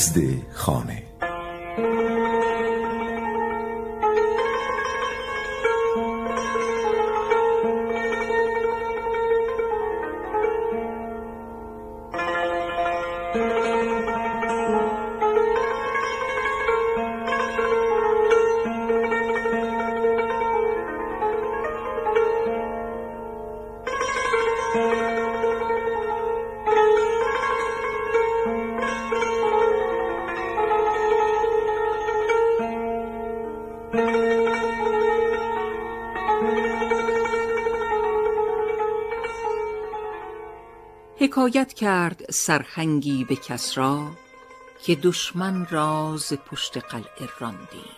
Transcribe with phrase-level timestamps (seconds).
[0.00, 0.18] دزد
[0.54, 1.09] خانه.
[41.40, 44.10] حکایت کرد سرهنگی به کسرا
[44.82, 47.96] که دشمن را ز پشت قلعه راندیم.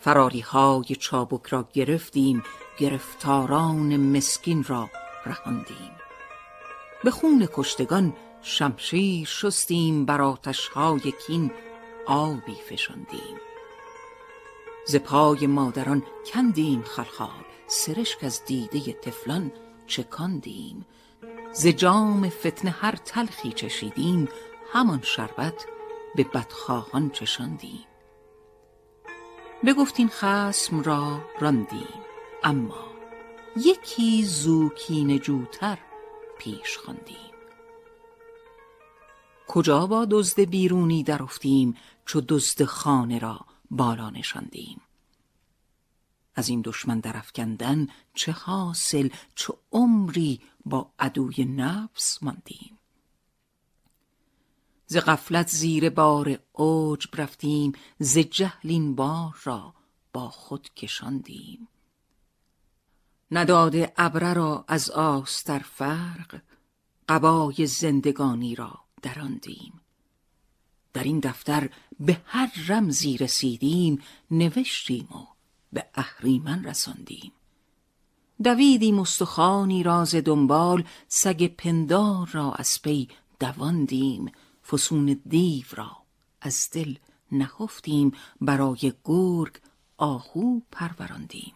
[0.00, 2.42] فراری های چابک را گرفتیم
[2.78, 4.90] گرفتاران مسکین را
[5.26, 5.92] رهاندیم.
[7.04, 11.50] به خون کشتگان شمشیر شستیم بر آتش های کین
[12.06, 13.36] آبی فشاندیم.
[14.86, 19.52] ز پای مادران کندیم خلخال سرشک از دیده طفلان
[19.86, 20.86] چکاندیم.
[21.58, 24.28] ز جام فتنه هر تلخی چشیدیم
[24.72, 25.66] همان شربت
[26.14, 27.84] به بدخواهان چشاندیم.
[29.66, 32.00] بگفتین خسم را راندیم
[32.44, 32.84] اما
[33.56, 35.78] یکی زو کینه جوتر
[36.38, 37.32] پیش خواندیم.
[39.48, 41.76] کجا با دزد بیرونی درافتیم
[42.06, 44.80] چو دزد خانه را بالا نشاندیم.
[46.36, 52.78] از این دشمن درافکندن چه حاصل چو عمری با عدوی نفس ماندیم.
[54.86, 59.74] ز غفلت زیر بار عجب رفتیم ز جهل این بار را
[60.12, 61.68] با خود کشاندیم.
[63.30, 66.42] نداده ابره را از آستر فرق
[67.08, 69.80] قبای زندگانی را دراندیم.
[70.92, 71.70] در این دفتر
[72.00, 75.35] به هر رمزی رسیدیم نوشتیم و
[75.76, 77.32] به اهریمن رساندیم.
[78.44, 83.08] دویدیم استخوانی را ز دنبال سگ پندار را از پی
[83.40, 84.32] دواندیم.
[84.70, 85.96] فسون دیو را
[86.40, 86.94] از دل
[87.32, 88.12] نهفتیم.
[88.40, 89.60] برای گرگ
[89.96, 91.54] آهو پروراندیم.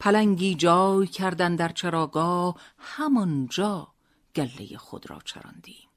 [0.00, 3.88] پلنگی جای کردن در چراگاه همانجا
[4.36, 5.88] گله خود را چراندیم.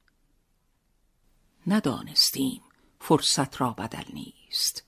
[1.66, 2.62] ندانستیم
[3.00, 4.84] فرصت را بدل نیست.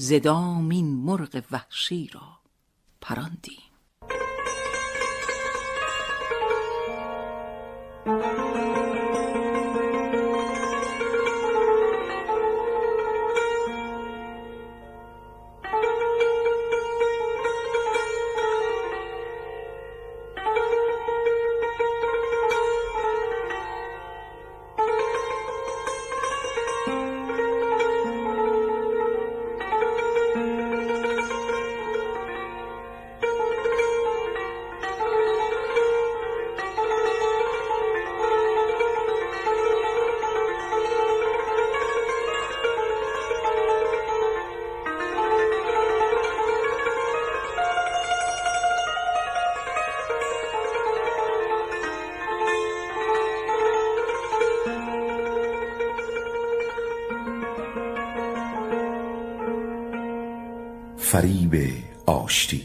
[0.00, 2.38] ز دام این مرغ وحشی را
[3.00, 3.69] پراندیم.
[62.10, 62.62] آشتی.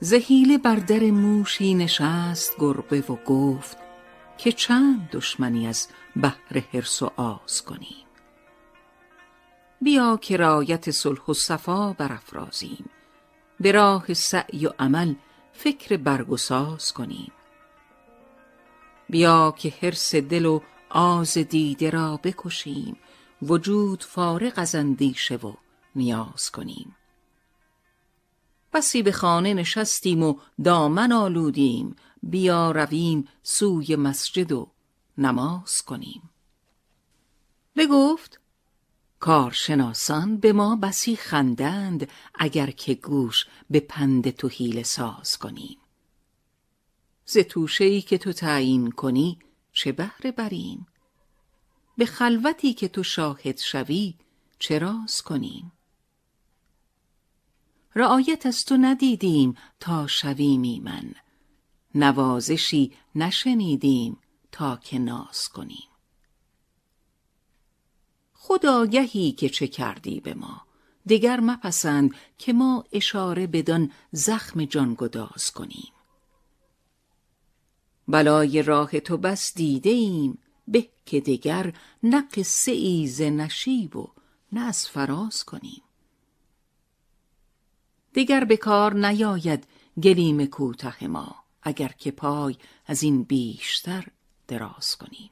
[0.00, 3.76] زهیله بر در موشی نشست گربه و گفت
[4.38, 8.06] که چند دشمنی از بهر حرس و آز کنیم.
[9.80, 12.90] بیا که رایت صلح و صفا برافرازیم.
[13.60, 15.14] به راه سعی و عمل
[15.52, 17.32] فکر برگساز کنیم.
[19.08, 20.60] بیا که حرس دل و
[20.90, 22.96] آز دیده را بکشیم.
[23.42, 25.52] وجود فارغ از اندیشه و
[25.96, 26.96] نیاز کنیم.
[28.72, 30.34] بسی به خانه نشستیم و
[30.64, 31.96] دامن آلودیم.
[32.22, 34.68] بیا رویم سوی مسجد و
[35.18, 36.30] نماز کنیم.
[37.76, 38.40] بگفت
[39.20, 45.78] کارشناسان به ما بسی خندند اگر که گوش به پند تو حیله ساز کنیم.
[47.26, 49.38] ز توشه که تو تعیین کنی
[49.72, 50.86] چه بهره بریم؟
[51.96, 54.14] به خلوتی که تو شاهد شوی
[54.58, 55.72] چه راز کنیم؟
[57.94, 61.14] رعایت از تو ندیدیم تا شویم ایمن
[61.94, 64.16] نوازشی نشنیدیم
[64.52, 65.88] تا که ناز کنیم.
[68.32, 70.62] خود آگهی که چه کردی به ما.
[71.08, 75.92] دگر مپسند که ما اشاره بدان زخم جانگداز کنیم.
[78.08, 80.38] بلای راه تو بس دیده ایم
[80.68, 81.72] به که دگر
[82.02, 84.08] نه قصه ای ز نشیب و
[84.52, 85.82] نه از فراز کنیم.
[88.14, 89.66] دگر به کار نیاید
[90.02, 91.36] گلیم کوته ما.
[91.62, 92.56] اگر که پای
[92.86, 94.06] از این بیشتر
[94.48, 95.30] دراز کنیم.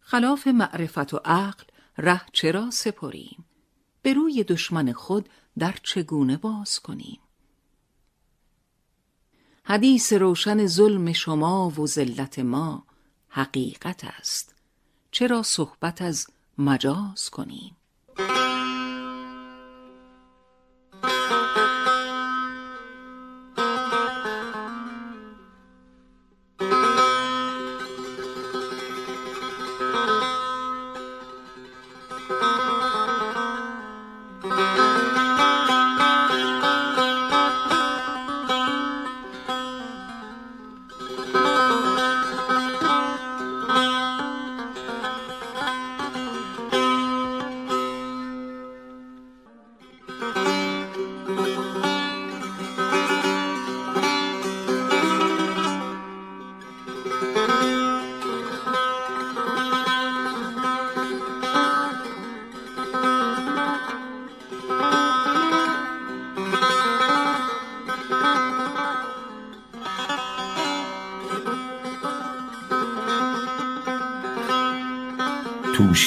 [0.00, 1.64] خلاف معرفت و عقل
[1.98, 3.44] ره چرا سپریم؟
[4.02, 5.28] به روی دشمن خود
[5.58, 7.20] در چگونه باز کنیم؟
[9.64, 12.86] حدیث روشن ظلم شما و ذلت ما
[13.28, 14.54] حقیقت است.
[15.10, 16.26] چرا صحبت از
[16.58, 17.76] مجاز کنیم؟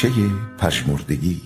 [0.04, 1.42] توشه پژمردگی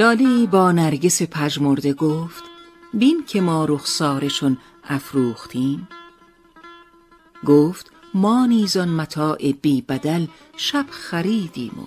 [0.00, 2.44] لالی با نرگس پژمرده گفت
[2.94, 5.88] بین که ما رخسارشون افروختیم.
[7.46, 10.26] گفت ما نیزان متاع بی بدل
[10.56, 11.86] شب خریدیم و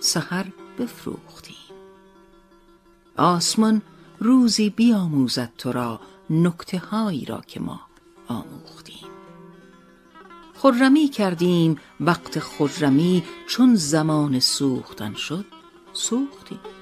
[0.00, 0.46] سحر
[0.78, 1.56] بفروختیم.
[3.16, 3.82] آسمان
[4.18, 7.80] روزی بیاموزد تو را نکته هایی را که ما
[8.28, 9.08] آموختیم.
[10.54, 15.44] خرمی کردیم وقت خرمی چون زمان سوختن شد
[15.92, 16.77] سوختیم.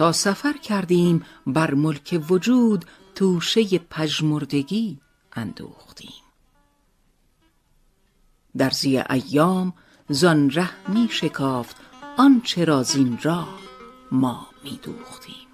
[0.00, 5.00] تا سفر کردیم بر ملک وجود توشه پژمردگی
[5.32, 6.22] اندوختیم.
[8.56, 9.72] در زی ایام
[10.08, 11.76] زان ره می شکافت
[12.16, 13.58] آنچه را زین راه
[14.12, 15.49] ما می دوختیم.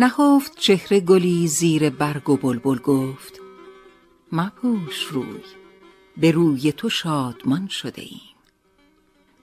[0.00, 3.40] نهفت چهره گلی زیر برگ و بلبل گفت
[4.32, 5.42] مپوش روی
[6.16, 8.36] به روی تو شادمان شده ایم.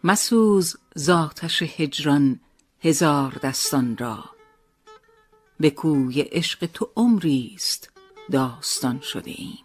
[0.03, 2.39] مسوز ذاتش هجران
[2.79, 4.23] هزار دستان را
[5.59, 7.89] به کوی عشق تو عمریست
[8.31, 9.63] داستان شده ایم.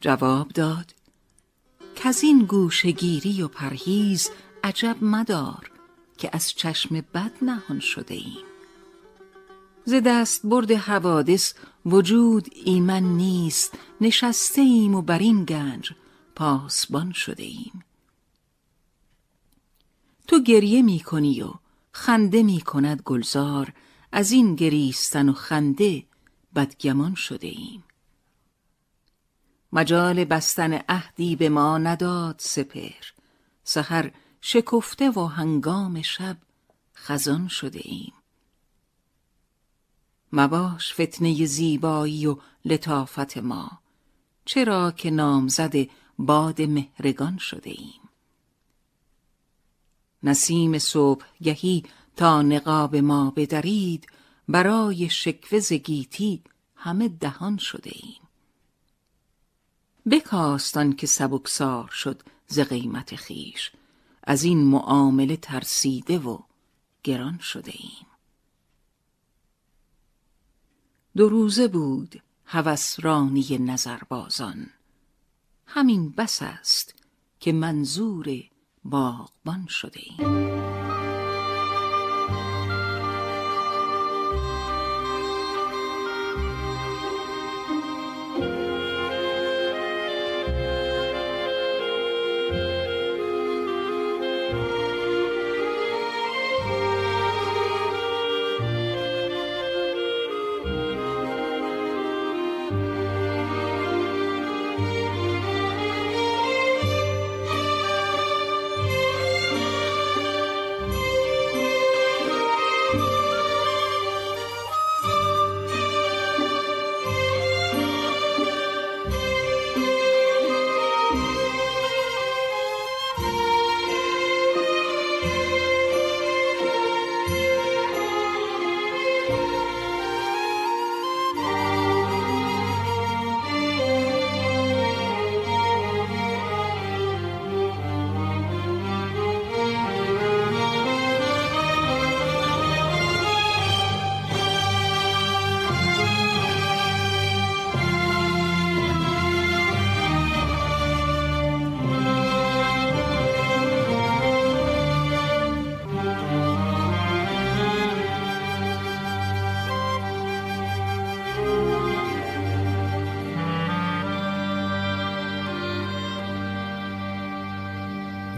[0.00, 0.94] جواب داد
[1.96, 4.30] کز این گوشگیری و پرهیز
[4.64, 5.70] عجب مدار
[6.18, 8.48] که از چشم بد نهان شده ایم.
[9.88, 11.54] ز دست برد حوادث
[11.86, 15.92] وجود ایمن نیست نشسته ایم و بر این گنج
[16.34, 17.84] پاسبان شده ایم
[20.26, 21.52] تو گریه می کنی و
[21.92, 23.72] خنده می کند گلزار
[24.12, 26.04] از این گریستن و خنده
[26.54, 27.84] بدگمان شده ایم
[29.72, 33.04] مجال بستن عهدی به ما نداد سپر
[33.64, 36.36] سحر شکفته و هنگام شب
[36.96, 38.17] خزان شده ایم
[40.32, 43.80] مباش فتنه زیبایی و لطافت ما.
[44.44, 45.74] چرا که نامزد
[46.18, 48.00] باد مهرگان شده ایم؟
[50.22, 51.84] نسیم صبح گهی
[52.16, 54.06] تا نقاب ما بدرید
[54.48, 56.42] برای شکوه زگیتی
[56.76, 58.20] همه دهان شده ایم.
[60.10, 63.72] بکاستان که سبکسار شد ز قیمت خیش
[64.22, 66.38] از این معامله ترسیده و
[67.02, 68.07] گران شده ایم.
[71.16, 74.66] دو روزه بود هوسرانی نظربازان.
[75.66, 76.94] همین بس است
[77.40, 78.28] که منظور
[78.84, 80.77] باغبان شده ایم.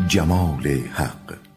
[0.09, 1.50] جمال حق.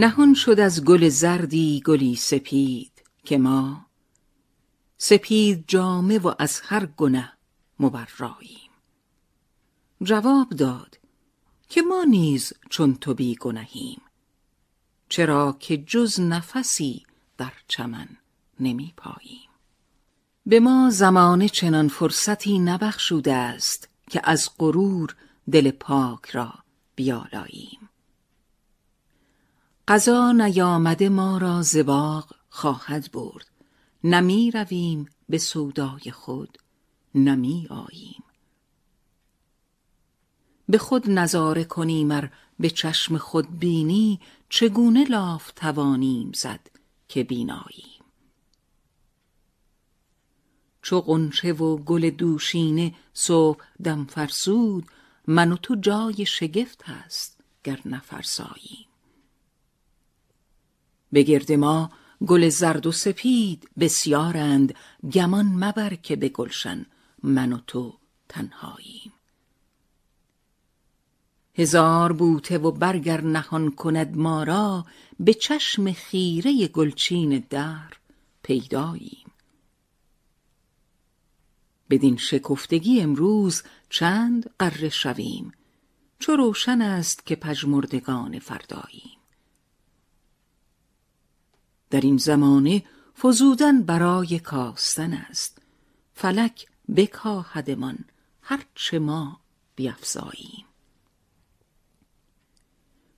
[0.00, 2.92] نهان شد از گل زردی گلی سپید
[3.24, 3.86] که ما
[4.98, 7.32] سپید جامه و از هر گنه
[7.80, 8.70] مبراییم.
[10.02, 10.98] جواب داد
[11.68, 14.00] که ما نیز چون تو بی گنهیم
[15.08, 17.06] چرا که جز نفسی
[17.38, 18.08] در چمن
[18.60, 19.50] نمی پاییم
[20.46, 25.16] به ما زمانه چنان فرصتی نبخشوده است که از غرور
[25.50, 26.54] دل پاک را
[26.94, 27.87] بیالاییم.
[29.88, 33.50] قضا نیامده ما را زباغ خواهد برد.
[34.04, 36.58] نمی رویم به سودای خود
[37.14, 38.24] نمی آییم.
[40.68, 46.70] به خود نظاره کنیم ار به چشم خود بینی چگونه لاف توانیم زد
[47.08, 48.04] که بیناییم.
[50.82, 54.86] چو غنچه و گل دوشینه صبح دم فرسود
[55.26, 58.87] من و تو جای شگفت است گر نفرساییم.
[61.12, 61.90] به گرد ما
[62.26, 64.74] گل زرد و سپید بسیارند
[65.12, 66.86] گمان مبر که به گلشن
[67.22, 67.94] من و تو
[68.28, 69.12] تنهاییم.
[71.54, 74.86] هزار بوته و برگر نهان کند ما را
[75.20, 77.92] به چشم خیره گلچین در
[78.42, 79.30] پیداییم.
[81.90, 85.52] بدین شکفتگی امروز چند قره شویم؟
[86.18, 89.17] چو روشن است که پژمردگان فرداییم.
[91.90, 92.84] در این زمانه
[93.22, 95.58] فزودن برای کاستن است.
[96.14, 96.66] فلک
[96.96, 97.98] بکاهدمان
[98.42, 99.40] هرچه ما
[99.76, 100.64] بیفزاییم.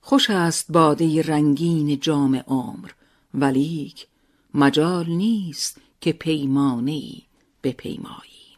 [0.01, 2.91] خوش است باده رنگین جام عمر
[3.33, 4.07] ولیک
[4.53, 7.21] مجال نیست که پیمانه ای
[7.63, 8.57] بپیماییم.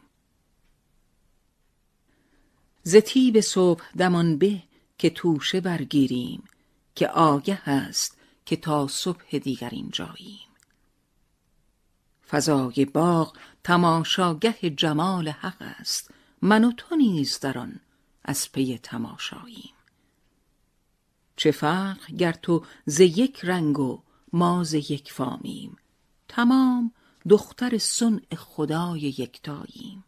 [2.84, 4.63] ز طیب صبح دمان به
[4.98, 6.43] که توشه برگیریم
[6.96, 10.48] که آگه است که تا صبح دیگر اینجاییم.
[12.30, 16.12] فضای باغ تماشاگه جمال حق است.
[16.42, 17.80] من و تو نیز در آن
[18.24, 19.74] از پی تماشاییم.
[21.36, 24.02] چه فرق گر تو ز یک رنگ و
[24.34, 25.78] ما ز یک فامیم.
[26.28, 26.92] تمام
[27.30, 30.04] دختر صنع خدای یکتاییم.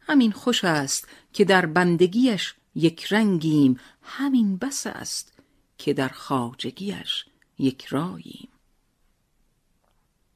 [0.00, 3.80] همین خوش است که در بندگیش یک رنگیم.
[4.02, 5.35] همین بس است
[5.78, 7.24] که در خواجگیش
[7.58, 8.48] یک راییم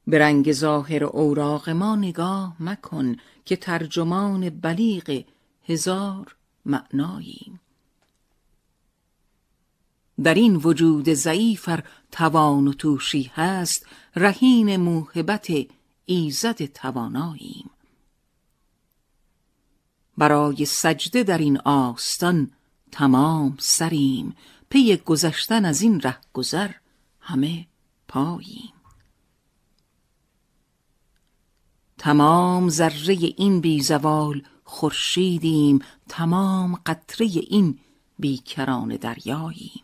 [0.07, 5.23] به رنگ ظاهر اوراق ما نگاه مکن که ترجمان بلیغ
[5.67, 7.59] هزار معناییم.
[10.23, 15.47] در این وجود ضعیف ار توان و توشی هست رهین موهبت
[16.05, 17.69] ایزد تواناییم.
[20.17, 22.51] برای سجده در این آستان
[22.91, 24.35] تمام سریم.
[24.71, 26.71] پی گذشتن از این ره گذر
[27.19, 27.67] همه
[28.07, 28.73] پاییم.
[31.97, 37.79] تمام ذره این بی زوال خورشیدیم تمام قطره این
[38.19, 39.83] بیکران دریاییم.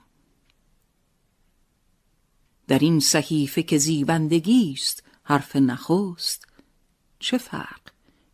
[2.68, 6.48] در این صحیفه که زیبندگی است حرف نخست
[7.20, 7.82] چه فرق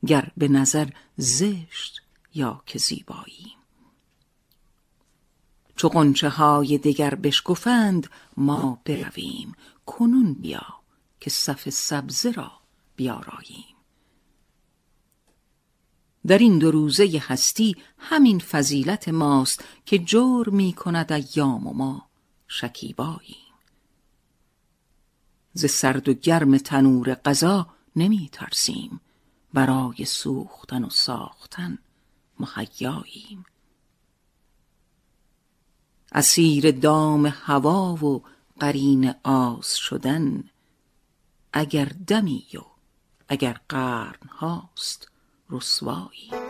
[0.05, 2.01] گر به نظر زشت
[2.33, 3.62] یا که زیباییم؟
[5.83, 9.55] چو غنچه های دگر بشکفند ما برویم.
[9.85, 10.65] کنون بیا
[11.19, 12.51] که صف سبزه را
[12.95, 13.75] بیاراییم
[16.27, 22.09] در این دو روزه هستی همین فضیلت ماست که جور می کند ایام و ما
[22.47, 23.53] شکیباییم.
[25.53, 29.01] ز سرد و گرم تنور قضا نمی ترسیم.
[29.53, 31.77] برای سوختن و ساختن
[32.39, 33.45] مهیاییم.
[36.13, 38.23] اسیر دام هوا و
[38.59, 40.43] قرین آز شدن
[41.53, 42.61] اگر دمی و
[43.29, 45.07] اگر قرن هاست
[45.49, 46.42] رسوایی.